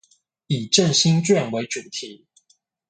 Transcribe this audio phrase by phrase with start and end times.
[0.47, 2.25] 以振興券為主題